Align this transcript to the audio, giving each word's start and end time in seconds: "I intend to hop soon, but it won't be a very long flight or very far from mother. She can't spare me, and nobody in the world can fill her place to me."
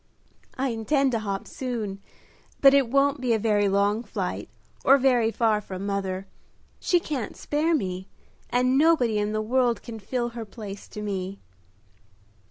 "I 0.57 0.69
intend 0.69 1.11
to 1.11 1.19
hop 1.19 1.47
soon, 1.47 2.01
but 2.59 2.73
it 2.73 2.89
won't 2.89 3.21
be 3.21 3.35
a 3.35 3.37
very 3.37 3.69
long 3.69 4.01
flight 4.01 4.49
or 4.83 4.97
very 4.97 5.29
far 5.29 5.61
from 5.61 5.85
mother. 5.85 6.25
She 6.79 6.99
can't 6.99 7.37
spare 7.37 7.75
me, 7.75 8.07
and 8.49 8.79
nobody 8.79 9.19
in 9.19 9.31
the 9.31 9.43
world 9.43 9.83
can 9.83 9.99
fill 9.99 10.29
her 10.29 10.43
place 10.43 10.87
to 10.87 11.03
me." 11.03 11.39